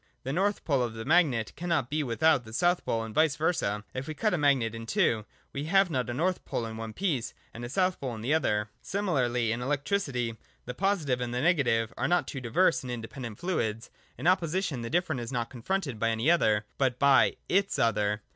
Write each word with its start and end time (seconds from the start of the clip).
The 0.23 0.33
north 0.33 0.65
pole 0.65 0.81
of 0.81 0.95
the 0.95 1.05
magnet 1.05 1.53
cannot 1.55 1.91
be 1.91 2.01
without 2.01 2.43
the 2.43 2.53
south 2.53 2.83
pole, 2.83 3.03
and 3.03 3.13
vice 3.13 3.35
versa. 3.35 3.85
If 3.93 4.07
we 4.07 4.15
cut 4.15 4.33
a 4.33 4.37
magnet 4.39 4.73
in 4.73 4.87
two, 4.87 5.25
we 5.53 5.65
have 5.65 5.91
not 5.91 6.09
a 6.09 6.13
north 6.15 6.43
pole 6.43 6.65
in 6.65 6.75
one 6.75 6.91
piece, 6.91 7.35
and 7.53 7.63
a 7.63 7.69
south 7.69 7.99
pole 8.01 8.15
in 8.15 8.21
the 8.21 8.33
other. 8.33 8.71
Similarly, 8.81 9.51
in 9.51 9.61
electricity, 9.61 10.37
the 10.65 10.73
positive 10.73 11.21
and 11.21 11.35
the 11.35 11.41
negative 11.41 11.93
are 11.97 12.07
not 12.07 12.27
two 12.27 12.41
diverse 12.41 12.81
and 12.81 12.89
independent 12.91 13.37
fluids. 13.37 13.91
In 14.17 14.25
opposition, 14.25 14.81
the 14.81 14.89
different 14.89 15.21
is 15.21 15.31
not 15.31 15.51
confronted 15.51 15.99
by 15.99 16.09
any 16.09 16.31
other, 16.31 16.65
but 16.79 16.97
by 16.97 17.35
iis 17.47 17.77
other. 17.77 18.23